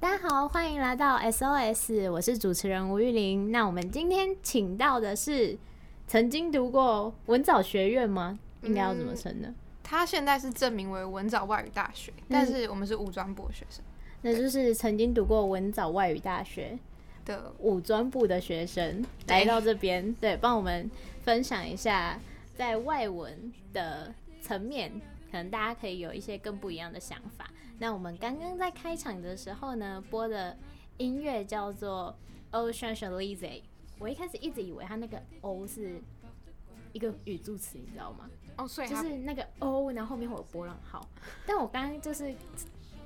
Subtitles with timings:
[0.00, 3.50] 大家好，欢迎来到 SOS，我是主持人吴玉玲。
[3.50, 5.56] 那我们今天请到的是
[6.06, 8.38] 曾经读过文藻学院吗？
[8.62, 9.54] 嗯、应该要怎么称呢？
[9.82, 13.84] 他现在是证明为文藻外语大学，嗯、但是我们是武专部的学生，
[14.22, 16.78] 那就是曾经读过文藻外语大学
[17.24, 20.90] 的武专部的学生来到这边，对，帮我们
[21.22, 22.18] 分享一下
[22.54, 24.12] 在外文的
[24.44, 24.92] 层面，
[25.30, 27.50] 可能大家可以有一些更不一样的想法。
[27.78, 30.54] 那我们刚刚在开场的时候呢，播的
[30.98, 32.14] 音乐叫做
[32.56, 33.38] 《Oh Champs-Élysées》。
[33.98, 35.98] 我一开始一直以为它那个 “O” 是
[36.92, 38.28] 一个语助词，你知道吗？
[38.58, 41.08] 哦，所以就是那个 “O”，然后后面会有波浪号。
[41.46, 42.34] 但我刚刚就是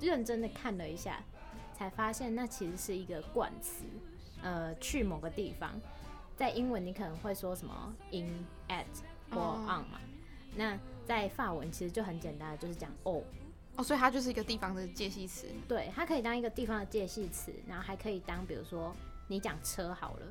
[0.00, 1.22] 认真的看了一下，
[1.72, 3.84] 才发现那其实是一个冠词，
[4.42, 5.80] 呃，去某个地方。
[6.36, 8.84] 在英文你可能会说什么 “in”、“at”
[9.30, 10.00] 或 “on” 嘛。
[10.56, 10.76] 那
[11.08, 13.24] 在法文其实就很简单的，就是讲 “O”。
[13.76, 15.46] 哦，所以它就是一个地方的介系词。
[15.66, 18.94] 对，它可以当一个地方的介系词，然后还可以当，比如说
[19.28, 20.26] 你讲车好了，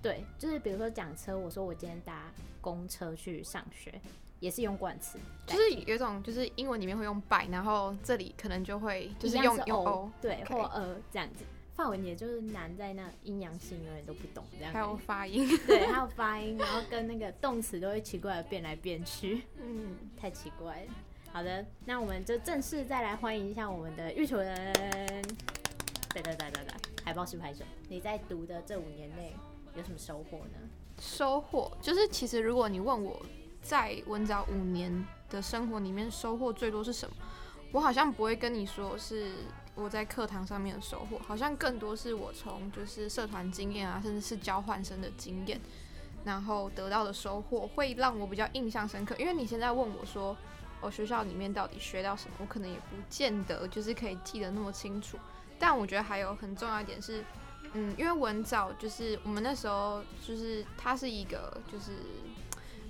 [0.00, 4.00] 对，就是比如说讲车，我说我今天搭公车去上学，
[4.38, 11.44] 也是用冠词，就是有一种就是英文里面会用 by，然后这里可能就会就是用用 o，对.或呃这样子。
[11.76, 20.92] 法文也就是难在那阴阳性永远都不懂这样，还有发音， 对，还有发音，然后跟那个动词都会奇怪的变来变去，嗯，太奇怪了。
[21.32, 24.46] 好的，那我们就正式再来欢迎一下我们的玉纯。
[26.14, 27.62] 对对对对对，海报式拍手。
[27.90, 29.36] 你在读的这五年内
[29.76, 30.58] 有什么收获呢？
[30.98, 33.20] 收获就是，其实如果你问我
[33.60, 37.16] 在文藻五年的生活里面收获最多是什么，
[37.70, 39.32] 我好像不会跟你说是
[39.76, 45.60] 我在课堂上面的收获，好像更多是我从就是社团经验啊，甚至是交换生的经验，
[46.24, 49.14] 然后得到的收获会让我比较印象深刻。
[49.18, 50.36] 因为你现在问我说。
[50.82, 52.36] 我学校里面到底学到什么？
[52.38, 55.18] 我可能也不见得就是可以记得那么清楚。
[55.58, 57.24] 但我觉得还有很重要一点是，
[57.72, 61.92] 嗯，因为文藻就是我们那时候就是它是一个就是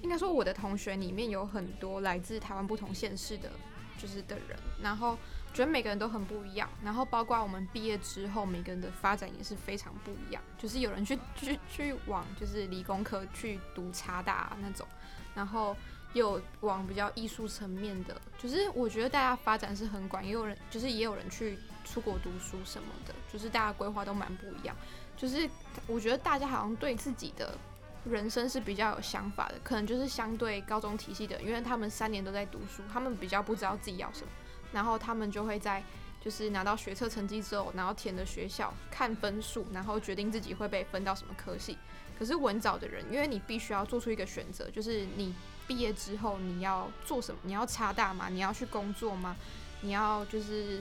[0.02, 3.52] 应该说我的同学里面有很多来自台湾不同县市的，
[3.96, 4.58] 就是的人。
[4.82, 5.16] 然后
[5.56, 6.68] 觉得每个人都很不一样。
[6.84, 10.42] 然后包括我们毕业之后，每个人的发展也是非常不一样。
[10.58, 14.86] 就是有人去去去往就是理工科去读插大那种，
[15.34, 15.74] 然后。
[16.12, 24.74] 有往比较艺术层面的，就是我觉得大家发展是很广，也有人就是也有人去出国读书什么的，就是大家规划都蛮不一样。
[25.14, 25.46] 就是
[25.86, 27.58] 我觉得大家好像对自己的
[28.06, 34.28] 人生是比较有想法的，可能就是相对高中体系的，因为他们三年都在读书，他们比较不知道自己要什么，
[34.72, 35.82] 然后他们就会在
[36.20, 41.76] 就是拿到学测成绩之后，然后填的学校看分数，然后决定自己会被分到什么科系。
[42.18, 45.34] 可是文藻的人，因为你必须要做出一个选择，就是你。
[45.68, 47.40] 毕业之后你要做什么？
[47.42, 48.28] 你要插大吗？
[48.28, 49.36] 你要去工作吗？
[49.80, 50.80] 你要就是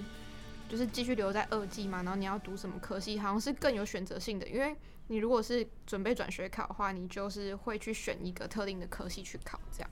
[0.69, 2.03] 就是继续留在二技吗？
[2.03, 3.17] 然后你要读什么科系？
[3.17, 4.75] 好像是更有选择性的，因为
[5.07, 9.89] 你如果是准备转学考的话，你就是会去选一个特定的科系去考，这样。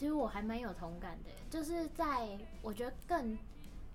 [0.00, 3.36] 对，其实我还蛮有同感的，就是在我觉得更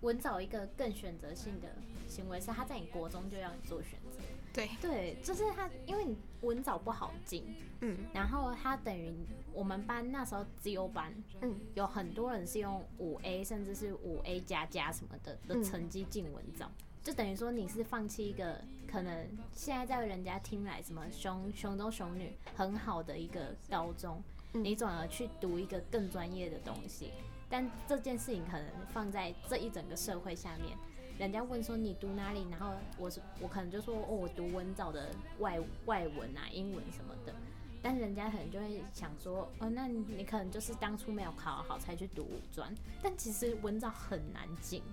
[0.01, 1.69] 文藻一个更选择性的
[2.07, 4.19] 行为是，他在你国中就要你做选择。
[4.53, 7.43] 对对，就是他，因为你文藻不好进，
[7.81, 9.11] 嗯，然后他等于
[9.51, 27.11] 我们班那时候资优班，嗯，有很多人是用五 A 甚至是五 A 加加什么的的成绩进文藻，嗯，就等于说你是放弃一个可能现在在人家听来什么熊熊中熊女很好的一个高中，嗯，你转而去读一个更专业的东西，
[27.49, 30.77] 但这件事情可能放在这一整个社会下面。
[31.17, 35.09] 人家问说你读哪里，然后我是我可能就说哦，我读文藻的
[35.39, 37.33] 外外文啊，英文什么的，
[37.81, 44.83] 但人家可能就会想说哦，那你可能就是当初没有考好才去读五专，但其实文藻很难进，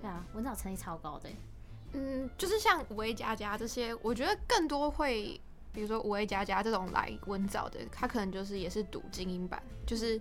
[0.00, 1.30] 对啊，文藻成绩超高的，
[1.92, 5.40] 嗯，就是像五 A 加加这些，我觉得更多会，
[5.72, 10.20] 比如说五 A 加加这种来文藻的，他可能就是也是读精英班，就是。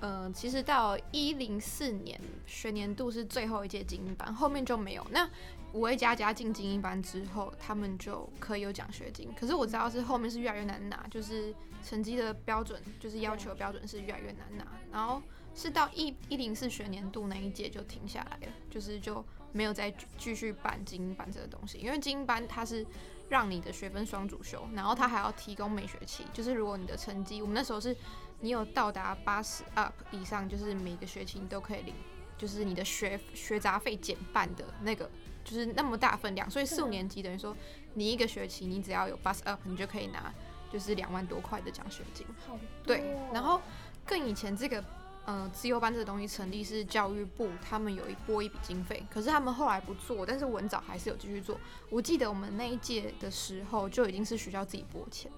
[0.00, 5.06] 嗯、其实到一零四年学年度是最后一届精英班，后面就没有。
[5.10, 5.26] 那
[5.72, 9.32] 五 A 加加进精英班之后，他们就可以有奖学金。
[9.34, 14.66] 可是我知道是后面是越来越难拿，就是成绩的标准，就是要求标准是越来越难拿。
[14.92, 15.22] 然后
[15.54, 21.78] 是到一一零四学年度那一届就停下来了，就是就没有再继续办精英班这个东西。
[21.78, 22.86] 因为精英班它是
[23.28, 27.96] 让你的学分双主修，然后他还要提供每学期，就是如果你的成绩，我们那时候是
[28.40, 31.94] 你有到达八十 up 以上，就是每个学期你都可以领，
[32.36, 35.10] 就是你的学学杂费减半的那个。
[35.46, 37.56] 就是那么大分量，所以四五年级等于说，
[37.94, 40.34] 你一个学期你只要有八十 up，你就可以拿
[40.72, 42.26] 就是两万多块的奖学金。
[42.44, 43.16] 好，对。
[43.32, 43.62] 然后
[44.04, 44.84] 更以前这个
[45.26, 51.58] 呃自由班这个东西成立是教育部他们有一拨一笔经费，可是他们后来不做，但是文藻还是有继续做。
[51.90, 55.30] 我记得我们那一届的时候就已经是学校自己拨钱，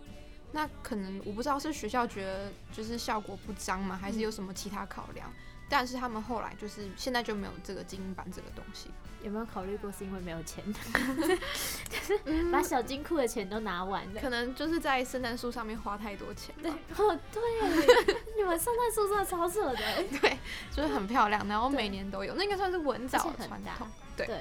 [0.53, 5.29] 那可能我不知道是学校觉得就是效果不彰嘛，还是有什么其他考量？
[5.29, 8.89] 嗯但是他们后来就是现在就没有这个精英版这个东西，
[9.23, 16.55] 有没有考虑过是因为没有钱， 就是把小金库的钱都拿完了，可能就是在圣诞树上面花太多钱。
[16.63, 17.43] 对，哦对，
[18.35, 19.77] 你们圣诞树真的超扯的，
[20.23, 20.39] 对，
[20.71, 23.87] 就是很漂亮，然后每年都有，那应该算是文藻的传统，
[24.17, 24.41] 对，对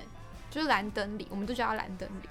[0.50, 2.30] 就是蓝灯里，我们都叫它蓝灯里，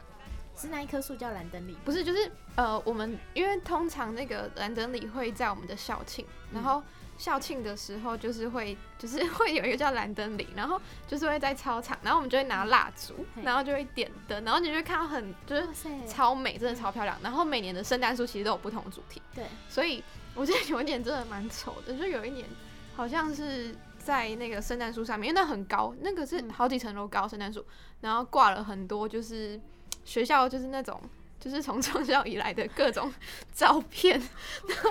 [0.56, 1.76] 是那一棵树叫蓝灯里？
[1.84, 6.82] 不是，就是呃，我们因为通常那个蓝灯里会在我们的校庆，然后。
[7.18, 15.66] 校庆的时候，就是会， 就是会有一个叫蓝灯里，然后就是会在操场，然后我们就会拿蜡烛，然后就会点灯，然后你就会看到很就是
[16.06, 17.18] 超美，真的超漂亮。
[17.22, 20.04] 然后每年的圣诞树其实都有不同主题，对，所以
[20.34, 22.46] 我觉得有一点真的蛮丑的，就有一年
[22.94, 27.64] 好像是在那个圣诞树上面，因为那很高，那个是好几层楼高圣诞树，
[28.02, 29.58] 然后挂了很多就是
[30.06, 30.98] 学校就是那种。
[31.38, 33.12] 就是从创校以来的各种
[33.54, 34.18] 照片，
[34.66, 34.90] 然 后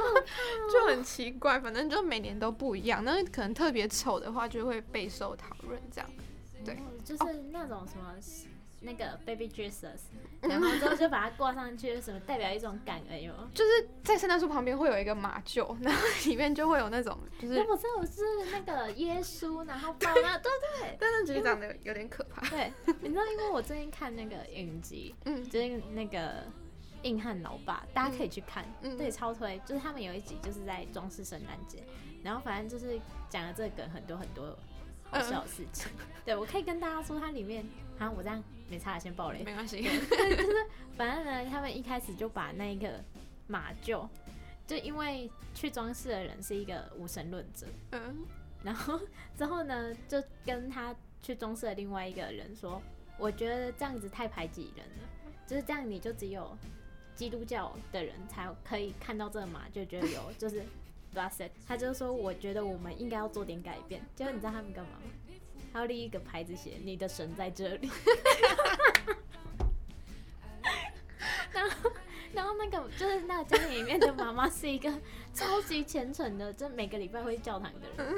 [0.72, 3.04] 就很奇怪，反正就每年都不一样。
[3.04, 5.82] 那可能特别丑的话，就会备受讨论。
[5.92, 6.10] 这样，
[6.64, 8.16] 对，就是那种什么
[8.86, 9.98] 那个 Baby Jesus，
[10.42, 13.34] 然后之后就把它挂上去，什么代表一种感恩哟。
[13.54, 18.22] 就是在圣诞树旁边会有一个马厩， 然后里面就会有那种，就是我知道我是
[18.52, 20.98] 那个耶稣，然后放那， 对对。
[21.00, 22.48] 但是觉得长得有点可怕。
[22.50, 22.72] 对，
[23.02, 26.44] 你知道，因为我最近看那个影集，嗯，就是那个
[27.02, 29.60] 硬汉老爸，大家可以去看，嗯，对，超推。
[29.66, 31.84] 就是他们有一集就是在装饰圣诞节，
[32.24, 33.00] 然后反正就是
[33.30, 34.58] 讲了这个梗很多很多
[35.10, 35.92] 好笑的事情。
[36.24, 37.66] 对，我可以跟大家说，它里面，
[37.98, 38.44] 好，我这样。
[38.70, 39.44] 没差，先爆雷。
[39.44, 40.66] 没关系，就 是
[40.98, 43.04] 反正呢，他们一开始就把那个
[43.48, 44.08] 马厩，
[44.66, 48.26] 就因为去装饰的人是一个无神论者，嗯，
[48.64, 49.00] 然后
[49.38, 52.82] 之后呢，就跟他去装饰的另外一个人说，
[53.18, 55.10] 我觉得这样子太排挤人了，
[55.46, 56.58] 就是这样，你就只有
[57.16, 60.64] 基督教的人才可以看到这个马，就觉得有 就是
[61.14, 65.12] blessed，他就说，我觉得我们应该要做点改变，结果你知道他们干嘛吗？
[65.72, 67.90] 还有另一个牌子写“你的神在这里”，
[72.36, 74.92] 然后那个就是那个家庭里面的妈妈是一个
[75.34, 78.16] 超级虔诚的，就每个礼拜会去教堂的人。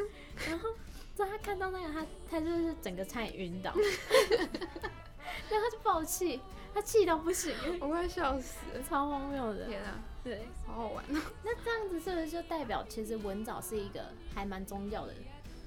[0.49, 0.69] 然后，
[1.15, 6.41] 就他看到那个，他他就是整个差点晕倒，然后他就爆气，
[6.73, 8.55] 他气到不行，我快笑死，
[8.89, 9.65] 超荒谬的。
[9.65, 11.21] 天啊，对，好好玩哦。
[11.43, 15.13] 那这样子是不是就代表其实文藻是一个还蛮宗教的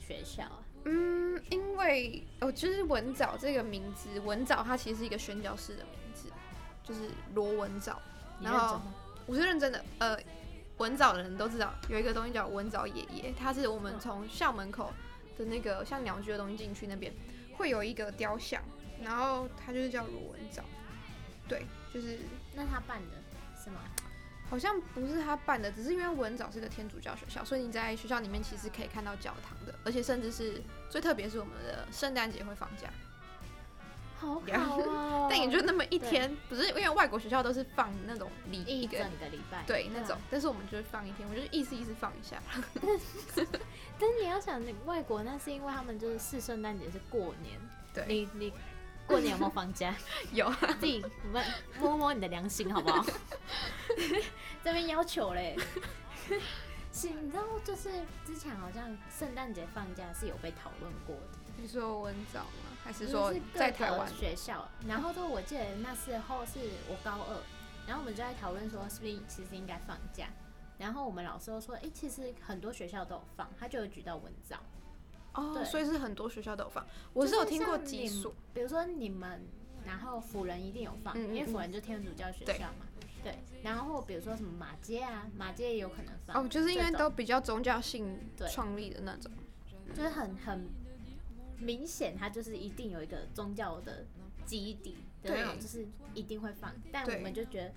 [0.00, 0.58] 学校啊？
[0.86, 6.28] 嗯，因为哦，就是文藻这个名字，文藻它其实是一个宣教士的名字，
[6.82, 8.00] 就是罗文藻。
[8.42, 8.80] 然后
[9.26, 10.18] 我是认真的，呃，
[10.78, 14.92] 文藻的人都知道有一个东西叫文藻爷爷，他是我们从校门口
[15.38, 17.12] 的那个像鸟居的东西进去那边
[17.56, 18.62] 会有一个雕像，
[19.02, 20.62] 然后他就是叫罗文藻。
[21.48, 22.18] 对，就是
[22.54, 23.16] 那他办的
[23.62, 23.80] 是吗？
[24.48, 32.88] 好像不是他办的，只是因为文藻是个天主教学校，所以你在学校里面其实可以看到教堂的，而且甚至是最特别是我们的圣诞节会放假，
[34.20, 35.26] 好好哦。
[35.30, 42.40] 但也就那么一天，不是因为外国学校都是放那种礼一整个礼拜，对那种，但是我们就是放一天，我就是意思意思放一下。
[43.98, 47.58] 但是你要想，外国那是因为他们就是是圣诞节是过年，
[47.94, 48.52] 对，你你。
[49.06, 49.92] 过年有没有放假？
[50.32, 50.48] 有，
[50.78, 51.04] 自己
[51.80, 53.04] 摸摸你的良心好不好？
[54.62, 55.56] 这边要求嘞，
[56.92, 57.90] 是，你知道，就是
[58.24, 61.39] 之前好像圣诞节放假是有被讨论过的。
[61.60, 62.70] 你说文藻吗？
[62.82, 64.66] 还是说在台湾学校？
[64.88, 67.36] 然后就我记得那时候是我高二，
[67.86, 70.28] 然后我们就在讨论说是不是其实应该放假。
[70.78, 74.56] 然后我们老师都说，哎、欸，其实很多学校都有放，他就有举到文藻。
[75.34, 76.84] 哦，所以是很多学校都有放。
[77.12, 79.46] 我是有听过几所，比如说你们，
[79.84, 82.86] 然后辅仁一定有放，嗯嗯嗯，因为辅仁就天主教学校嘛。
[83.22, 86.42] 对，然后比如说什么马街啊，马街也有可能放。
[86.42, 88.18] 哦，就是因为都比较宗教性
[88.50, 89.30] 创立的那种，
[89.94, 90.66] 就是很很
[91.60, 94.04] 明显，它就是一定有一个宗教的
[94.44, 96.74] 基底的那种，就是一定会放。
[96.90, 97.72] 但我们就觉得，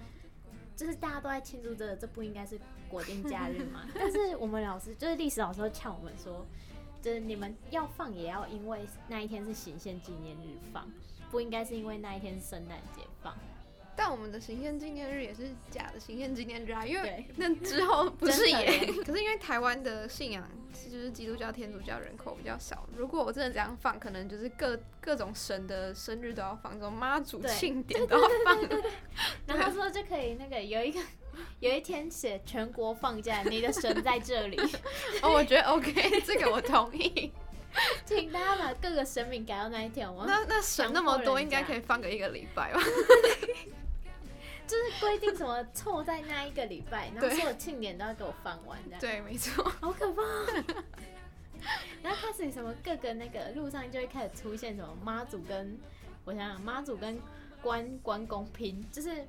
[0.75, 2.59] 就是大家都在庆祝这个，这不应该是
[2.89, 3.87] 国定假日吗？
[3.93, 6.45] 但是我们老师就是历史老师都劝我们说，
[7.01, 10.89] 就是你们要放也要因为那一天是行宪纪念日放，
[11.29, 13.35] 不应该是因为那一天是圣诞节放。
[13.95, 18.85] 但我们的行宪纪念日也是假的行宪纪念日啊，因为那之后不是也？
[19.03, 28.59] 可是因为台湾的信仰就是基督教、天主教人口比较少，如果我真的这样放，可能就是各各种神的生日都要放，这种妈祖庆典都要放。
[29.45, 30.99] 然后说就可以那个有一个
[31.59, 34.59] 有一天写全国放假，你的神在这里。
[35.21, 37.31] 哦，我觉得 OK，这个我同意。
[38.05, 42.79] 请大家把各个神明改到那一天，我那那神那么多，应该可以放个一个礼拜吧。
[45.03, 50.21] 就是规定什么凑在那一个礼拜，然后所有庆典都要给我放完，这样对，没错，好可怕。
[52.01, 55.77] 然后开始什么各个那个路上就会开始出现什么妈祖跟，
[56.25, 57.19] 我想想妈祖跟
[57.61, 59.25] 关关公拼，就是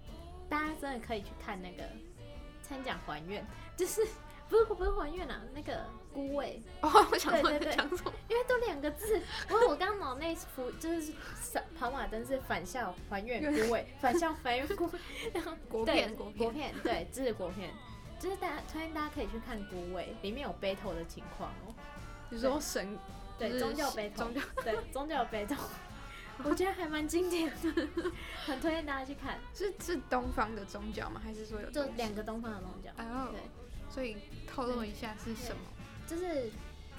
[0.48, 1.84] 大家真的可以去看那个
[2.62, 3.44] 参奖还愿，
[3.76, 4.06] 就是。
[4.46, 7.84] 不是不是还愿啊，那个孤位哦，我想说对对对，
[8.28, 9.20] 因为都两个字。
[9.48, 11.12] 不过我刚脑内浮就是
[11.76, 14.88] 跑马灯是返校还愿孤位，返校还愿孤，
[15.34, 17.70] 然后国片国国片对，这是国片，
[18.20, 21.74] 就是大家推荐大家可以去看孤位，里面有 battle 的情况哦。
[22.30, 22.96] 你说神
[23.36, 25.58] 对宗教 battle 宗教对宗教 battle，
[26.44, 27.88] 我觉得还蛮经典的，
[28.46, 29.38] 很推荐大家去看。
[29.52, 31.20] 是是东方的宗教吗？
[31.24, 32.90] 还是说有就两个东方的宗教？
[33.02, 33.40] 哦，对。
[33.90, 35.62] 所以透露一下是什么？
[36.06, 36.50] 就是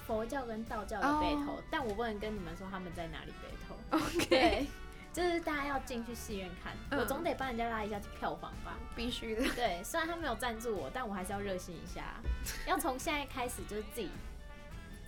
[0.06, 1.58] 佛教跟道教的 battle，、oh.
[1.70, 4.22] 但我不能跟你们说他们在哪里 battle。
[4.24, 4.66] OK，
[5.12, 8.76] 就是大家要进去戏院看，嗯、我总得帮人家拉一下票房吧？
[8.94, 9.42] 必须的。
[9.54, 12.20] 对，虽然他没有赞助我，但我还是要热心一下。
[12.66, 14.10] 要从现在开始就是自己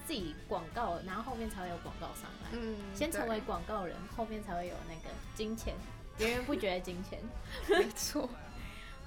[0.06, 2.50] 自己广告，然后后面才会有广告上来。
[2.52, 5.74] 嗯，先成为广告人，后面才会有那个金钱，
[6.18, 7.20] 源源不绝的金钱。
[7.68, 8.28] 没错。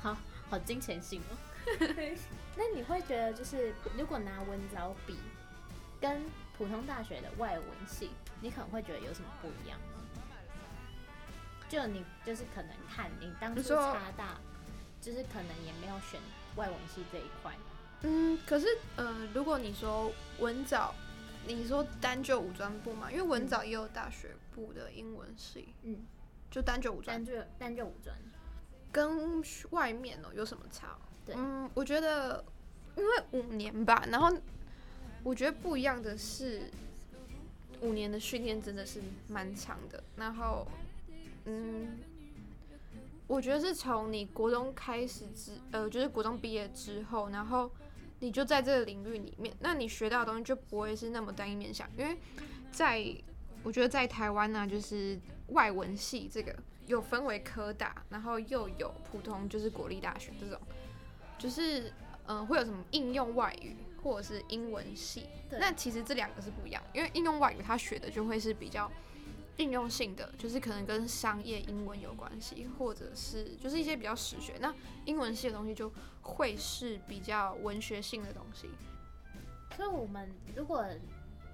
[0.02, 0.18] 好
[0.50, 1.38] 好金钱性哦。
[2.58, 5.18] 那你会觉得，就是如果拿文藻比，
[6.00, 6.22] 跟
[6.58, 9.88] 普通大学的外文系，你可能会觉得有什么不一样吗？
[11.70, 14.38] 就你就是可能看你当初差大，
[15.00, 16.20] 就是可能也没有选
[16.58, 17.54] 外文系这一块。
[18.02, 20.94] 嗯，可是呃，如果你说文藻，
[21.48, 26.06] 你说单就武专部嘛，因为文藻也有大学部的英文系，嗯，
[26.50, 28.14] 就单就武专，单就单就武专，
[28.92, 30.98] 跟外面哦有什么差？
[31.28, 32.44] 嗯，我觉得
[32.98, 34.36] 因为五年吧，然后
[35.24, 36.64] 我觉得不一样的是，
[37.82, 40.04] 五年的训练真的是蛮长的。
[40.18, 40.68] 然后，
[41.46, 42.00] 嗯，
[43.28, 47.72] 我觉得是从你国中开始之，呃，就是国中毕业之后，然后
[48.20, 51.88] 你就在这个领域里面，那你学到的东西就不会是那么单一面向。
[51.98, 52.18] 因为
[52.72, 53.06] 在
[53.64, 55.18] 我觉得在台湾呢，就是
[55.50, 56.54] 外文系这个
[56.88, 60.60] 有分为科大，然后又有普通，就是国立大学这种。
[61.42, 61.90] 就是，
[62.28, 65.26] 嗯、呃，会有什么应用外语或者是英文系？
[65.50, 68.92] 那其实这两个是不一样，因为应用外语它学的就会是比较
[69.58, 74.54] 应用性的，就是可能跟商业英文有关系，或者是就是一些比较实学。
[74.60, 74.72] 那
[75.06, 78.70] 英文系的东西就会是比较文学性的东西。
[79.76, 80.86] 所以，我们如果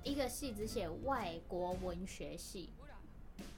[0.04, 2.70] 一个系只写外国文学系，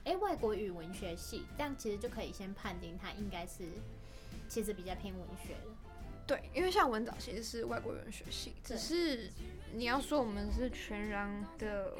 [0.03, 3.63] 哎、欸，外国语文学系，这样其实就可以先判定它应该是
[4.47, 5.88] 其实比较偏文学的。
[6.29, 9.31] 对，因为像文藻其实是外国人学系，只是
[9.73, 11.91] 你要说我们是全然的，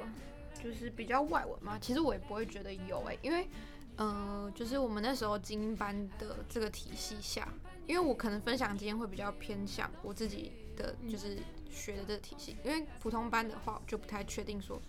[0.64, 3.48] 就是比较外文嘛，其实我也不会觉得有诶、欸，因为，
[3.96, 7.52] 呃，就是我们那时候精英班的这个体系下，
[7.88, 11.40] 因为我可能分享经验会比较偏向我自己的，就是
[11.72, 14.80] 学的这个体系，因为普通班的话就不太确定说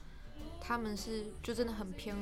[0.61, 2.15] 他们是就真的很偏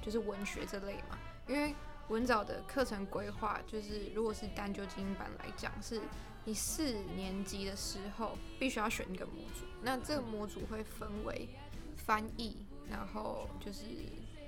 [0.00, 1.74] 就是文学这类嘛，因为
[2.10, 6.00] 文藻的课程规划就是如果是单就精英班来讲是。
[6.44, 11.48] 你四年级的时候必须要选一个模组，那这个模组会分为
[11.96, 12.56] 翻译，
[12.90, 13.84] 然后就是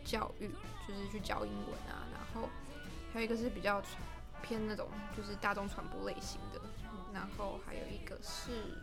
[0.04, 0.48] 教育，
[0.88, 2.48] 就是去教英文啊，然后
[3.12, 3.82] 还有一个是比较
[4.42, 6.60] 偏那种就是大众传播类型的，
[7.12, 8.80] 然后还有一个是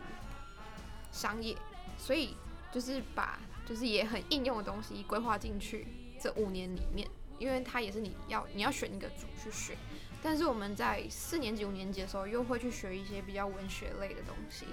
[1.10, 1.56] 商业，
[1.98, 2.36] 所以
[2.72, 5.86] 就是把就是也很应用的东西规划进去
[6.18, 7.06] 这五年里面，
[7.38, 9.76] 因为它也是你要你要选一个组去选。
[10.22, 14.66] 但是我们在四年级、五年级的时候，又会去学一些比较文学类的东西，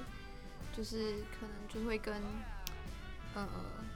[0.76, 2.22] 就是可能就会跟，
[3.34, 3.48] 呃，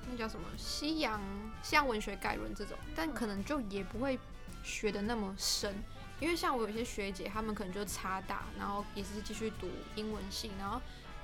[0.09, 1.19] 那叫什么西洋
[1.61, 4.17] 西洋文学概论这种，但可能就也不会
[4.63, 5.75] 学得那么深，
[6.19, 10.81] 因为像我有些学姐，她们可能就差大，然后也是继续读英文系，然后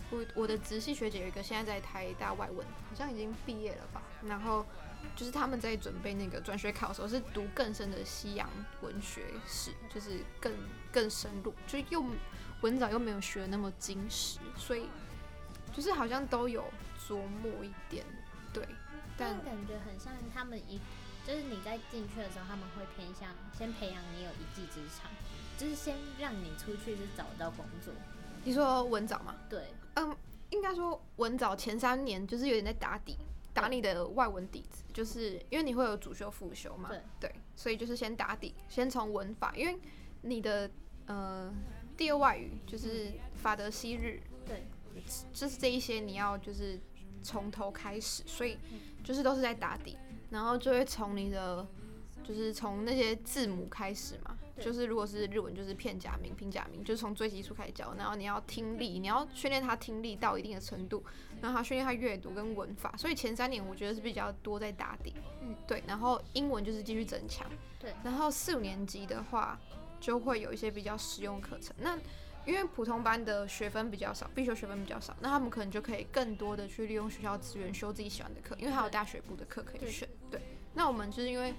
[0.10, 4.66] 我我的直系学姐有一个现在在台大外文，好像已经毕业了吧，然后
[5.16, 8.50] 就是他们在准备那个转学考的时候，是读更深的西洋
[8.82, 10.54] 文学史，就是更
[10.92, 12.06] 更深入，就又
[12.62, 14.88] 文藻又没有学那么精实，所以
[15.74, 16.64] 就是好像都有
[17.08, 18.06] 琢磨一点，
[18.54, 18.68] 对。
[19.18, 20.80] 但感觉很像他们一，
[21.26, 25.10] 就是你在进去的时候，他们会偏向先培养你有一技之长，
[25.58, 27.92] 就是先让你出去是找到工作。
[28.44, 29.36] 你说文藻吗？
[29.50, 30.16] 对，嗯，
[30.52, 33.18] 应该说文藻前三年就是有点在打底。
[33.62, 39.76] 打你的外文底子，就是因为你会有主修副修嘛，对，对，所以就是先打底，先从文法，因为
[40.22, 40.70] 你的
[41.08, 41.52] 呃
[41.98, 44.64] 第二外语就是法德西日，对，
[45.34, 46.80] 就是这一些你要就是
[47.24, 48.60] 从头开始，所以
[49.04, 49.98] 就是都是在打底，
[50.30, 51.66] 然后就会从你的
[52.24, 54.37] 就是从那些字母开始嘛。
[54.60, 61.04] 就是如果是日文，就是片假名、平假名，就是从最基础开始教，然后你要听力，你要训练他听力到一定的程度，
[61.42, 67.48] 然后他训练他阅读跟文法，所以前三年我觉得是比较多在打底，嗯，对，然后英文就是继续增强，
[67.80, 69.60] 对，然后四五年级的话
[70.00, 71.98] 就会有一些比较实用课程，那
[72.46, 80.42] 因为普通班的学分比较少，必修学分比较少，那他们可能就可以更多的去利用学校资源修自己喜欢的课，因为还有大学部的课可以选，对，
[80.74, 81.54] 那我们就是因为。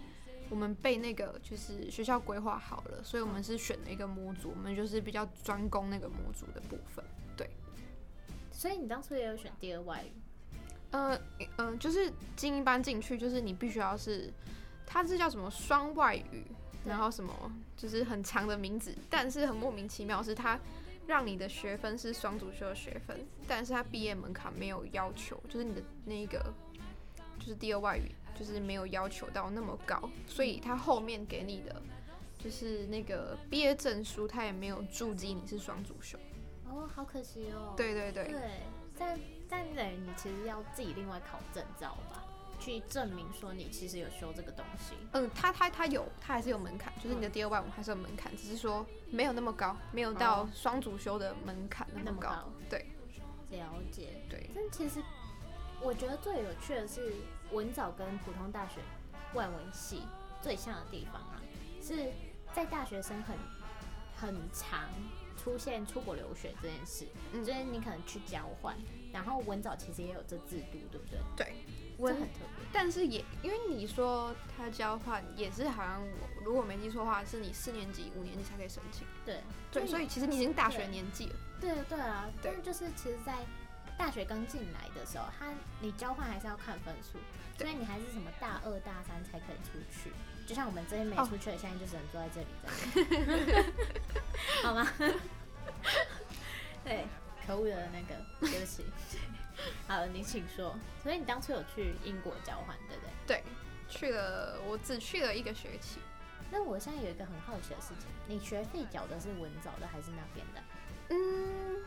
[0.50, 7.04] 我们被那个就是学校规划好了，所以我们是选了一个模组，我们就是比较专攻那个模组的部分。
[7.36, 7.48] 对，
[8.50, 10.12] 所以你当初也有选第二外语？
[10.90, 11.20] 呃，
[11.58, 14.32] 嗯、就是精英班进去，就是你必须要是，
[14.86, 16.44] 它是叫什么双外语，
[16.84, 17.30] 然后什么
[17.76, 20.58] 就是很长的名字，但是很莫名其妙，是它
[21.06, 26.52] 让你的学分是双主修的学分，但是它毕业门槛没有要求，就是你的那个
[27.38, 28.14] 就是第二外语。
[28.38, 31.82] 就是没有要求到那么高，所以他后面给你的
[32.38, 36.16] 就是那个毕业证书，他也没有注记你是双主修。
[36.68, 37.74] 哦，好可惜哦。
[37.76, 38.28] 对对对。
[38.28, 38.40] 对，
[38.96, 39.18] 但
[39.48, 42.22] 但等于你其实要自己另外考证照吧，
[42.60, 44.94] 去证明说你其实有修这个东西。
[45.14, 52.28] 嗯，他他他有，他还是有门槛，就是你的第二外语还是有门槛，只是说没有那么高，没有到双主修的门槛那么高。
[52.28, 52.86] 哦，对，
[53.50, 54.22] 了解。
[54.30, 55.02] 对，但其实
[55.80, 57.14] 我觉得最有趣的是。
[57.50, 58.74] 文藻跟普通大学
[59.32, 60.02] 外文系
[60.42, 61.40] 最像的地方啊，
[61.82, 62.12] 是
[62.52, 63.38] 在大学生很
[64.14, 64.86] 很常
[65.34, 68.76] 出现出国留学这件事，嗯，就是你可能去交换，
[69.10, 71.18] 然后文藻其实也有这制度，对不对？
[71.34, 71.54] 对，
[71.96, 79.06] 文很特别，但是也因为你说他交换也是好像我如果没记错的话，是你四年级、五年级才可以申请。
[79.24, 79.40] 对
[79.72, 81.36] 对，所以其实你已经大学年纪了。
[81.58, 83.38] 对对，对啊，对，但就是其实，在
[83.98, 87.18] 大学刚进来的时候，他你交换还是要看分数。
[87.58, 90.12] 所以你还是什么大二大三才可以出去，
[90.46, 91.60] 就像我们这边没出去的，oh.
[91.60, 93.64] 现在就只能坐在这里，这样
[94.62, 94.86] 好吗？
[96.84, 97.04] 对，
[97.44, 98.84] 可恶的那个，对不起。
[99.88, 100.78] 好了，你请说。
[101.02, 103.42] 所以你当初有去英国交换，对不对？
[103.42, 103.44] 对，
[103.88, 105.98] 去了，我只去了一个学期。
[106.52, 110.62] 那我现在有一个很好奇的事情，你学费缴的是文藻的还是那边的？
[111.08, 111.82] 嗯，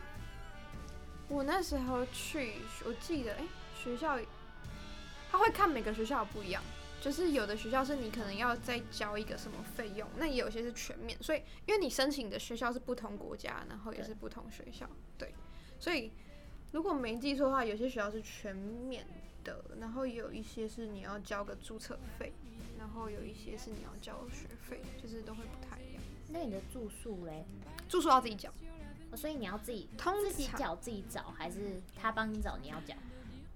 [1.32, 2.52] 我那时候去，
[2.84, 4.18] 我记得，哎、学校。
[5.30, 6.62] 他会看每个学校不一样，
[7.00, 11.16] 就是有的学校是你可能要再交一个什么费用，那也有些是全免。
[11.22, 15.34] 所以因为你申请的学校是不同国家，然后也是不同学校，对，对。
[15.80, 16.12] 所以
[16.70, 19.06] 如果没记错的话，有些学校是全免
[19.42, 22.30] 的，然后有一些是你要交个注册费，
[22.78, 26.02] 然后有一些是你要交学费，就是都会不太一样。
[26.28, 27.42] 那你的住宿嘞？
[27.88, 28.52] 住宿要自己缴，
[29.16, 32.94] 所以你要自己通自己缴自己找，还是他帮你找你要缴？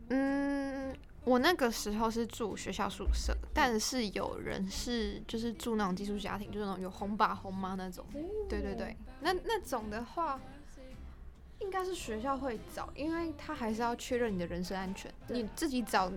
[0.08, 0.96] 嗯。
[1.24, 8.06] 我那个时候是住学校宿舍，但是有人是就是住那种寄宿家庭，就是那种有红爸红妈那种。
[8.48, 10.40] 对对对，那那种的话，
[11.58, 15.12] 应该是学校会找，因为他还是要确认你的人身安全。
[15.26, 16.12] 你自己找，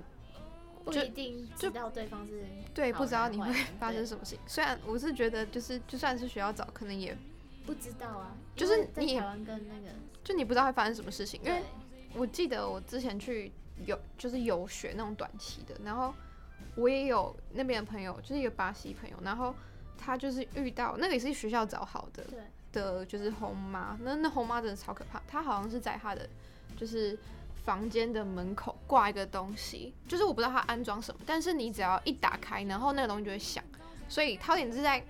[0.86, 4.40] 不一定知道对方是对，不知道你会发生什么事情。
[4.46, 7.18] 虽然我是觉得，就是就算是学校找，可能也
[7.70, 8.36] 不知道啊。
[8.56, 11.62] 就是你台湾跟那个，就你不知道会发生什么事情，因为
[12.16, 13.52] 我记得我之前去。
[13.86, 16.14] 游就是游学那种短期的，然后
[16.76, 19.56] 我也有那边的朋友，就是一个巴西朋友，然后
[19.98, 22.40] 他就是遇到那个也是学校找好的，对
[22.74, 26.28] 的，就是红妈，那那红妈真的超可怕，她好像是在她的
[26.76, 27.18] 就是
[27.64, 33.64] 房间的门口挂一个东西，就是我不知道他安装什么，但是你只要一打开，然后那个东西就会响，
[34.10, 35.02] 所以他有点是在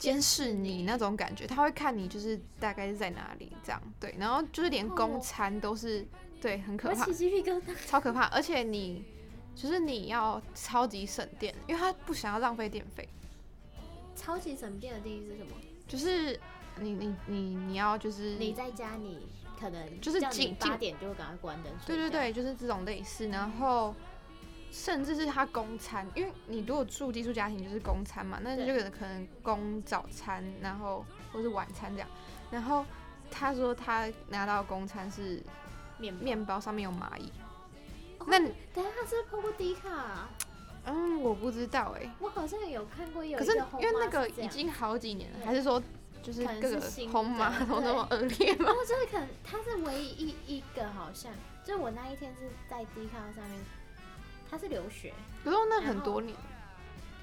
[0.00, 6.04] 监视你那种感觉，他会看你就是大概是在哪里这样，对，然后就是连公餐都是。
[6.42, 7.06] 对，很可怕，
[7.86, 9.04] 超可怕，而且你
[9.54, 13.06] 就是你要超级省电，因为他不想要浪费电费。
[14.16, 15.52] 超级省电的定义是什么？
[15.86, 16.40] 就是
[16.80, 19.26] 你你你你要就是你在家你
[19.60, 21.70] 可能就是几八点就会赶快关灯。
[21.84, 23.28] 对对对，就是这种类似。
[23.28, 23.94] 然后
[24.70, 32.08] 甚至是他供餐，因为你如果住寄宿家庭就是供餐嘛，那就有可能供早餐，然后或是晚餐这样。
[32.50, 32.86] 然后
[33.30, 35.42] 他说他拿到供餐是
[35.98, 37.32] 面面包上面有蚂蚁。
[38.18, 40.30] 哦、那你等下他是不是 po 过迪卡、啊？
[40.84, 42.10] 嗯，我不知道哎、欸。
[42.20, 45.82] 我好像有看过有，可是因为那个已经好几年了，还是说
[46.22, 46.80] 就是各个
[47.10, 48.66] 红马都那么恶劣吗？
[48.66, 51.32] 然后就是可能他是唯一一个好像，
[51.64, 53.60] 就我那一天是在 D 卡上面。
[54.50, 56.36] 他是留学，不用那很多年，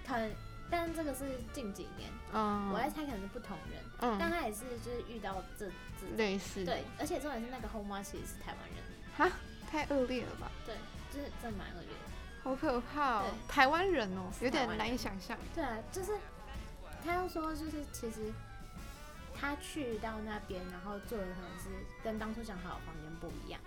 [0.08, 0.32] 可能，
[0.72, 5.68] 但这个是近几年，嗯，我在猜可能是不同人，嗯，但他也是就是遇到这
[6.00, 8.82] 这类似，对，而且重点是那个后妈其实是台湾人，
[9.18, 9.38] 哈，
[9.70, 10.50] 太恶劣了吧？
[10.66, 10.76] 对，
[11.12, 16.14] 就是真蛮恶劣的，好可怕哦，台湾人哦，有点难以想象，对啊，就是
[17.04, 18.32] 他又说就是其实
[19.40, 21.70] 他去到那边，然后做的可能是
[22.04, 23.60] 跟当初讲好的房间不一样。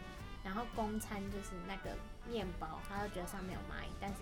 [0.42, 1.96] 然后公餐就是那个
[2.28, 4.16] 面包，他就觉得上面有蚂蚁，但是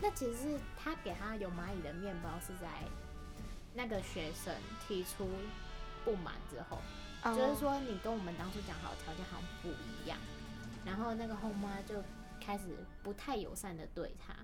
[0.00, 2.68] 那其实是他给他有蚂蚁的面包是在
[3.74, 4.54] 那个学生
[4.86, 5.28] 提出
[6.04, 6.78] 不满之后
[7.24, 7.36] ，oh.
[7.36, 10.18] 就是说你跟我们当初讲好的条件好像不一样，
[10.84, 12.02] 然后那个后妈就
[12.40, 12.64] 开始
[13.02, 14.34] 不太友善的对他。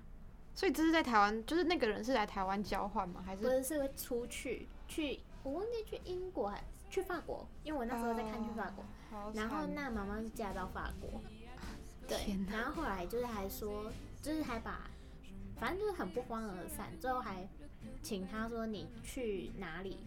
[0.53, 3.21] 所以这是在台湾，就是那个人是来台湾交换吗？
[3.25, 3.41] 还是？
[3.41, 8.83] 不是，是会出去去，我忘记去英国还去法国，因为我那时候在看去法国。
[8.83, 8.85] Oh.
[9.33, 11.21] 然后那妈妈是嫁到法国，
[12.07, 14.89] 对，然后后来就是还说，就是还把，
[15.59, 17.47] 反正就是很不欢而散，最后还
[18.01, 19.97] 请他说你去哪里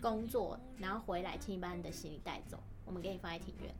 [0.00, 3.74] 工作，然后回来，请你把你的行李带走，我们给你放在庭院，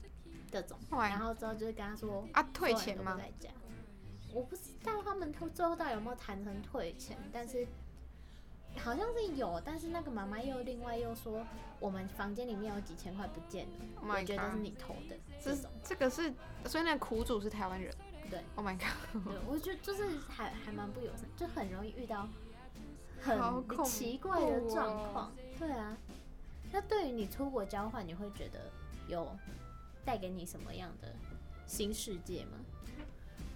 [0.51, 3.19] 这种，然后之后就是跟他说啊退钱吗？
[4.33, 7.67] 我不知道他们最后到底有没有谈成退钱，但是。
[8.77, 11.45] 好像是有，但是那个妈妈又另外又说，
[11.81, 15.17] 我们房间里面有几千块不见了，oh、我觉得是你偷的。
[15.43, 16.33] 这这个是，
[16.67, 17.93] 所以那个苦主是台湾人。
[18.31, 19.23] 对，Oh my god！
[19.25, 22.29] 对，我觉得就是还还蛮不友善，就很容易遇到
[23.21, 23.39] 很
[23.85, 25.27] 奇怪的状况。
[25.29, 25.97] 哦、对啊，
[26.71, 28.71] 那对于你出国交换，你会觉得
[29.09, 29.35] 有
[30.05, 31.15] 带给你什么样的
[31.67, 32.59] 新世界吗？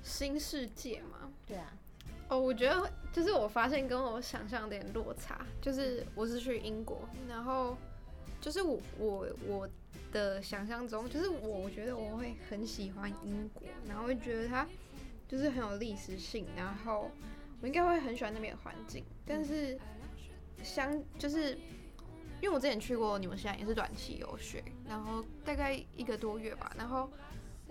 [0.02, 1.30] 新世界吗？
[1.46, 1.72] 对啊。
[2.32, 7.76] 哦，我觉得就是我发现跟我想象有点落差，就是我是去英国，然后
[8.40, 9.68] 就是我我我
[10.10, 14.66] 的想象中，就是我我觉得我会很喜欢英国，然后会觉得它
[15.28, 17.10] 就是很有历史性，然后
[17.60, 19.78] 我应该会很喜欢那边的环境，但是
[20.62, 21.50] 相就是
[22.40, 27.10] 因为我之前去过，你们现在也是短期游学，然后大概一个多月吧，然后。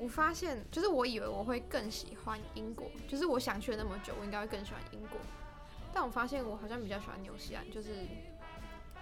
[0.02, 5.20] 我发现，就是我以为我会更喜欢英国，就是我想去了那么久，我应该会更喜欢英国。
[5.94, 7.90] 但我发现我好像比较喜欢纽西兰，就是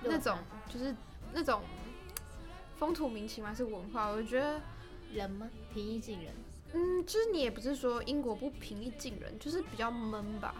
[0.03, 0.93] 那种，就是
[1.31, 1.61] 那种
[2.77, 4.07] 风土民情嘛，是文化。
[4.09, 4.59] 我觉得
[5.13, 5.49] 人吗？
[5.73, 6.33] 平易近人。
[6.73, 10.53] 嗯，其实你也不是说英国不平易近人，就是比较闷吧。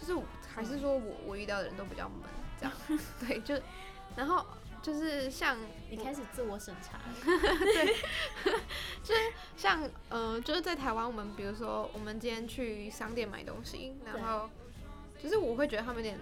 [0.00, 0.18] 就是
[0.54, 2.20] 还是说我我遇到的人都比较闷，
[2.58, 2.74] 这样。
[3.20, 3.62] 对，就
[4.16, 4.46] 然后。
[4.84, 5.56] 就是像
[5.88, 7.96] 你开始自我审查， 对，
[9.02, 9.20] 就是
[9.56, 14.50] 像呃，就是在台湾，我们比如说我们今天去商店买东西，然后
[15.18, 16.18] 就是我会觉得他们有点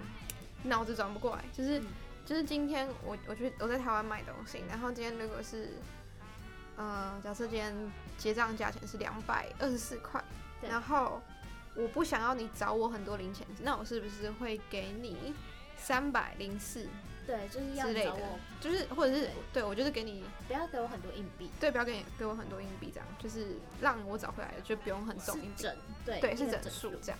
[0.62, 1.86] 脑子转不过来，就是、嗯、
[2.24, 5.70] 就是今天我我去我在台湾买东西，然后今天如果是
[6.76, 7.74] 呃，假设今天
[8.16, 10.22] 结账价钱是两百二十四块，
[10.62, 11.20] 然后
[11.74, 15.34] 我不想要你找我很多零钱，那我是不是会给你
[15.82, 16.86] 三百零四？
[17.26, 25.72] 对，就是要找我，就是或者是对，对我就是给你，不要给我很多硬币，对，不要给你给我很多硬币，这样就是让我找回来的就不用很重硬整，
[26.04, 26.90] 对对，是整数。
[27.00, 27.18] 这样，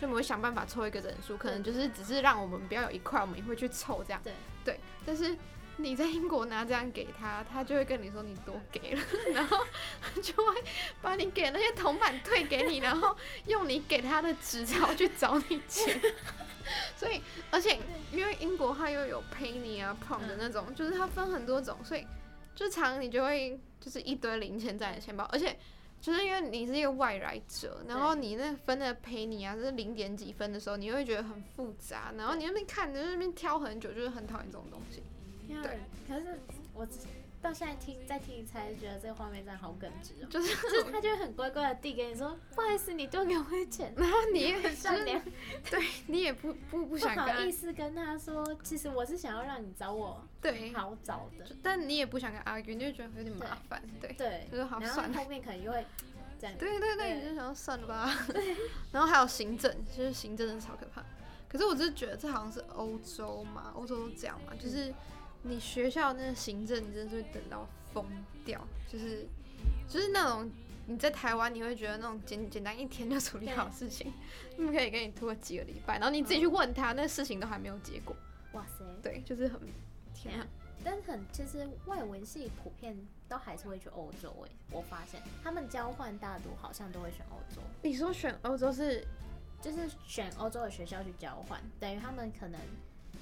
[0.00, 4.32] 就我们会想办法凑一个整数，可能就是只是让我们不要有一块，我们也会去凑这样，对。
[4.64, 5.36] 对，但是
[5.78, 9.02] 你在英国拿这样给他，他就会跟你说你多给了，
[9.34, 9.58] 然后
[10.22, 10.62] 就会
[11.02, 16.00] 把你给那些铜板退给你，然后用你给他的纸钞去找你钱。
[16.96, 17.78] 所以，而且
[18.12, 22.06] 因为英国它又有 penny 啊、pound 的那种，嗯、就是它分很多种，所以
[22.54, 25.58] 就常你就会就是一堆零钱在你的钱包，而且
[26.00, 35.02] 就是因为你是一个外来者，然后你那分的 penny 啊就是零点几分的时候，你会觉得很复杂，然后你那边看，你那边挑很久，就是很讨厌这种东西。
[35.48, 36.40] 对，可是
[36.74, 36.86] 我。
[37.42, 40.28] 到现在听再听一次，觉得这个画面真的好耿直哦。
[40.28, 43.94] 就是，就是他就会很乖乖的递给你说，不好意思，你多给我一钱。
[43.96, 45.18] 然后你也很善良，
[45.70, 45.80] 对
[46.10, 51.46] 你也不不不想不好意思跟他说，其实我是想要让你找我，对，好找的。
[51.62, 55.10] 但你也不想跟 argue，你就觉得有点麻烦，对对，就是好算。
[55.10, 55.86] 然后后面可能就会
[56.38, 58.12] 这样，对对对，你就想要算了吧。
[58.92, 61.04] 然后还有行政，就是行政真的超可怕。
[61.48, 64.92] 可是我只是觉得这好像是欧洲嘛，欧洲都这样嘛，就是。
[65.42, 68.04] 你学校那个行政，你真的是会等到疯
[68.44, 69.26] 掉，就是
[69.88, 70.50] 就是那种
[70.90, 74.12] 你在台湾你会觉得那种简简单一天就处理好事情，
[74.56, 78.16] 他们可以给你拖几个礼拜，然后你自己去问他，那事情都还没有结果。
[78.54, 79.60] 哇塞，对，就是很
[80.12, 80.44] 天啊。
[80.82, 82.98] 但是很其实外文系普遍
[83.28, 87.62] 都还是会去欧洲诶，我发现他们交换大多好像都会选欧洲。
[87.82, 89.06] 你说选欧洲是，
[89.62, 92.60] 就是选欧洲的学校去交换，等于他们可能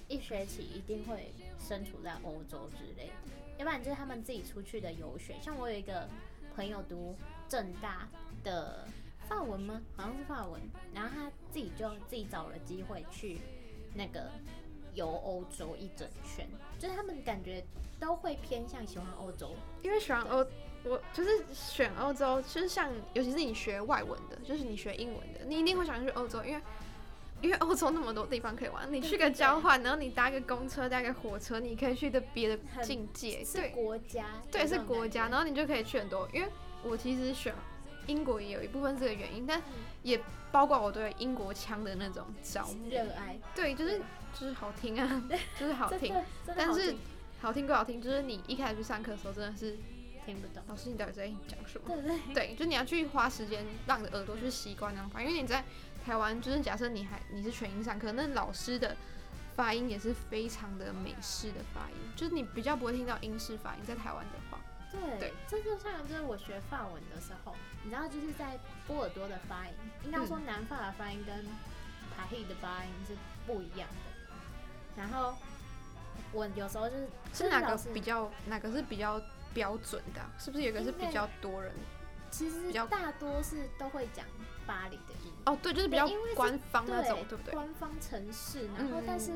[0.07, 3.13] 一学期一定会身处在欧洲之类的，
[3.59, 5.35] 要不然就是他们自己出去的游学。
[5.43, 6.09] 像我有一个
[6.55, 7.15] 朋友读
[7.49, 8.09] 政大
[8.45, 8.87] 的
[9.29, 9.81] 法文吗？
[9.97, 10.61] 好像是法文，
[10.95, 13.39] 然后他自己就自己找了机会去
[13.95, 14.31] 那个。
[14.95, 16.45] 游欧洲一整圈，
[16.77, 17.63] 就是他们感觉
[18.01, 20.45] 都会偏向喜欢欧洲，因为喜欢欧，
[20.83, 26.61] 我就是选欧洲，就是像尤其是你学外文的，就是你学英文的，你一定会想去欧洲，因为
[27.41, 36.29] 因为欧洲那么多地方可以玩，你去个交换，然后你搭个公车，搭个火车，你可以去的别的境界，对，是国家，对，是国家，然后你就可以去很多。
[36.33, 36.49] 因为
[36.83, 37.55] 我其实选
[38.07, 39.63] 英国也有一部分是这个原因，但
[40.03, 44.01] 也包括我对英国腔的那种着迷热爱，对，就是。
[44.39, 45.23] 就是好听啊，
[45.59, 46.15] 就是好听，
[46.47, 46.95] 但是
[47.41, 49.77] 好听归好听，就是你一开始去上课的时候真的是
[50.25, 50.63] 听不懂。
[50.69, 51.89] 老师，你到底在讲什么？
[51.89, 55.65] 对对对，就你要去花时间让你的耳朵去习惯那种发音，因为你在
[56.05, 58.95] 台湾，就是假设你还你是全英上课，那老师的
[59.57, 63.81] 发音也是非常的美式的发音，就是你比较不会听到英式发音。
[63.85, 64.48] 在台湾的话，
[64.91, 69.73] 对，对，这就像就是我学法文的时候，你知道就是在波尔多的发音，
[70.05, 71.45] 应该说南法的发音跟
[72.17, 73.15] 帕黑的发音是
[73.47, 74.33] 不一样的。
[74.97, 75.35] 然后
[76.33, 79.21] 我有时候就是是哪个比较哪个是比较
[79.55, 80.21] 标准的？
[80.39, 81.73] 是不是有个是比较多人？
[82.31, 84.25] 其实比较大多是都会讲
[84.67, 87.53] 巴黎的音哦，对，就是比较官方那种，对不对？
[87.55, 89.33] 官方城市，然后但是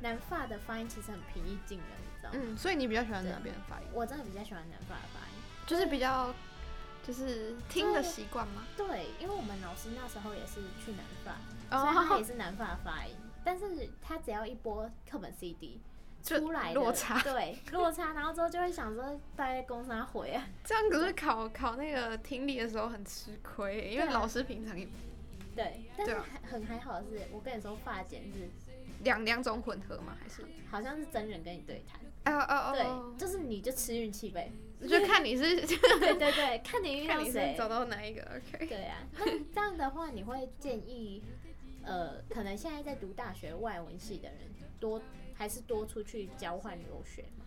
[0.00, 1.86] 南法的发音其实很平易近人？
[2.32, 3.86] 嗯，所以你比较喜欢哪边的发音？
[3.92, 5.34] 我真的比较喜欢南法的发音，
[5.66, 6.34] 就是比较
[7.06, 8.64] 就是听的习惯吗？
[8.76, 11.36] 对，因为我们老师那时候也是去南法，
[11.78, 13.14] 所以他也是南法的发音。
[13.44, 13.64] 但是
[14.00, 15.80] 他只要一播课本 CD
[16.22, 24.86] 出来落差，对落差，然后之后就会想说大概公三回啊，这样可是考考那个听力的时候很吃亏，因为老师平常也
[25.56, 26.16] 对，但是
[26.48, 28.48] 很还好的是，我跟你说法检是
[29.02, 30.16] 两两种混合吗？
[30.22, 32.00] 还是好像是真人跟你对谈？
[32.24, 38.66] 哦哦哦，对，就是你就吃运气呗，就看你是 对对对，看你遇到谁找到哪一个 OK？
[38.66, 41.22] 对啊，那这样的话你会建议？
[41.84, 44.38] 呃，可能现在在读大学外文系的人
[44.78, 45.02] 多，
[45.34, 47.44] 还是多出去交换留学吗？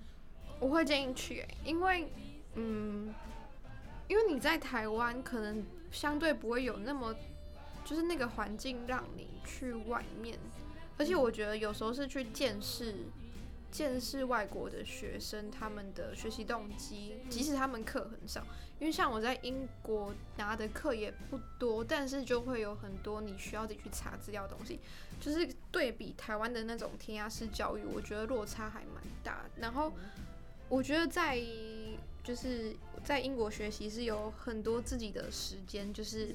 [0.59, 2.09] 我会建议去欸，因为，
[2.55, 3.15] 嗯，
[4.09, 7.15] 因为你在台湾可能相对不会有那么，
[7.85, 10.37] 就是那个环境让你去外面，
[10.97, 12.93] 而且我觉得有时候是去见识。
[13.75, 18.41] 见识外国的学生，他们的学习动机，即使他们课很少，
[18.79, 24.79] 因为像我在英国拿的课也不多，但是就会有很多你需要自己去查资料的东西，
[25.19, 29.43] 就是对比台湾的那种填鸭式教育，我觉得落差还蛮大。
[29.57, 29.91] 然后
[30.69, 31.37] 我觉得在
[32.23, 36.33] 就是在英国学习是有很多自己的时间，就是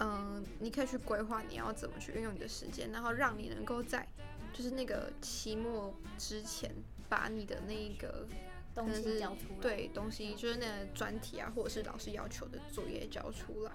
[0.00, 4.04] 嗯，你可以去规划你要怎么去运用你的时间，然后让你能够在。
[4.58, 6.68] 就是那个期末之前，
[7.08, 8.26] 把你的那个
[8.74, 9.60] 东西交出来。
[9.62, 13.70] 对，东西就是那个专题啊，或者是老师要求的作业交出来。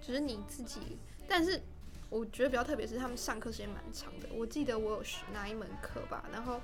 [0.00, 0.96] 就是你自己，
[1.26, 1.60] 但是
[2.08, 4.28] 我觉得比较特别是他们上课时间蛮长的。
[4.32, 6.60] 我记得我有学哪一门课吧，然后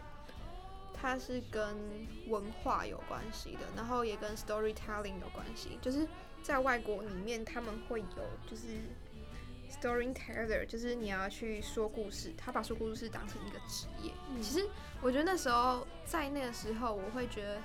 [0.94, 1.76] 它是跟
[2.28, 5.80] 文化有关系的，然后也跟 storytelling 有关系。
[5.82, 6.06] 就是
[6.44, 8.06] 在外国里面，他们会有
[8.48, 8.62] 就是。
[9.80, 14.12] Storyteller 就是你要去说故事，他把说故事当成一个职业。
[14.30, 14.66] 嗯、其实
[15.02, 17.56] 我觉得那时候在那个时候，我会觉得，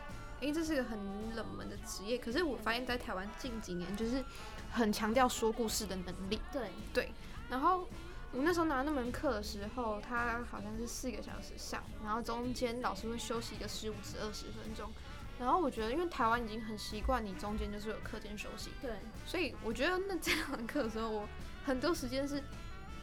[0.42, 1.00] 因为这是个很
[1.36, 2.18] 冷门的职业。
[2.18, 4.24] 可是我发现，在台湾近几年就是
[4.72, 6.42] 很强调说故事的能力。
[6.52, 7.12] 对对。
[7.50, 7.88] 然后
[8.32, 14.92] 我那时候拿那门课的时候，他好像是四个小时上，然后中间老师会休息一个十五至二十分钟。
[15.40, 18.72] 然后我觉得，因为台湾已经很习惯你中间就是有课间休息。
[18.82, 18.92] 对。
[19.26, 21.28] 所以我觉得那这堂课的时候，我。
[21.66, 22.42] 很多时间是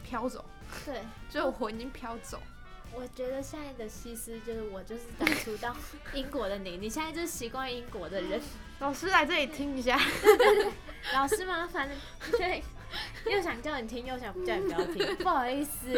[0.03, 0.43] 飘走，
[0.85, 2.39] 对， 就我魂已经飘走。
[2.93, 5.75] 我觉得现在的西施就是我，就是当初到
[6.15, 8.41] 英国的你，你现在就是习惯英国的人。
[8.79, 9.99] 老师来这里听一下，
[11.11, 11.89] 老师麻烦，
[12.31, 12.63] 对，
[13.25, 15.91] 又想叫你听，又想叫你不要听，不好意思，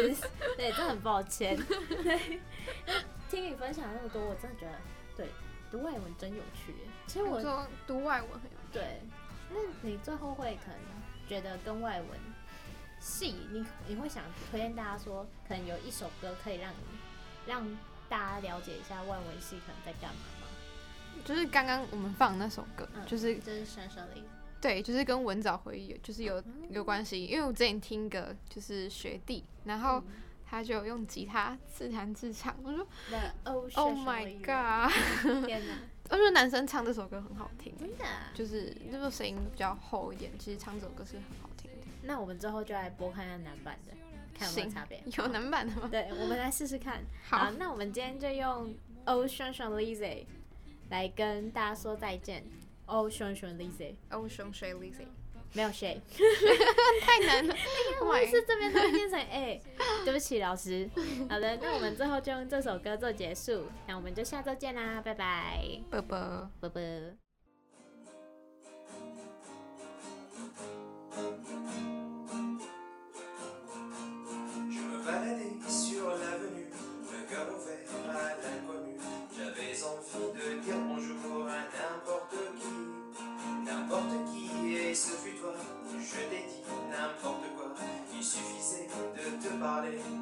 [0.56, 1.56] 对，真的很抱歉。
[2.02, 2.40] 对，
[3.28, 4.78] 听你分享那么多，我真的觉得，
[5.14, 5.28] 对，
[5.70, 6.74] 读外文真有趣。
[7.06, 8.72] 其实我说读外文很有趣。
[8.72, 9.02] 对，
[9.50, 10.80] 那你最后会可能
[11.28, 12.08] 觉得跟外文。
[13.00, 16.76] 戏，你你会想推荐大家说，可能有一首歌可以让你
[17.46, 17.66] 让
[18.08, 20.46] 大家了解一下外文系可能在干嘛吗？
[21.24, 24.24] 就是刚刚我们放的那首歌，嗯、就是这是 Changeling
[24.60, 30.02] 对，就是跟文藻回忆有就是有有关系，因为我之前听个就是学弟，然后
[30.48, 34.92] 他就用吉他自弹自唱，我说 Oh my god，
[35.46, 35.74] 天哪！
[36.10, 41.49] 我觉得男生唱这首歌很好听，真的，就是那个声音比较厚一点，其实唱这首歌是很好。
[42.02, 43.94] 那我们之后就来播看看男版的，
[44.34, 45.02] 看有没有差别。
[45.16, 45.88] 有男版的吗？
[45.92, 47.02] 对，我们来试试看。
[47.28, 50.24] 好，那我们今天就用 Oh Shun Shun Lizzy
[50.90, 52.44] 来跟大家说再见。
[52.86, 55.06] Oh Shun Shun Lizzy，Oh Shun Shun Lizzy，
[55.52, 56.00] 没有 Shay，
[57.02, 57.54] 太难了。
[58.04, 59.60] 我也是这边都会变成哎，
[60.04, 60.90] 对不起老师。
[61.28, 67.29] 好的，那我们最后就用这首歌做结束，那我们就下周见啦，拜拜，拜拜，拜拜。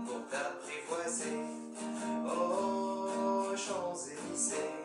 [0.06, 1.38] pour t'apprivoiser.
[2.26, 4.77] Oh, Champs-Élysées.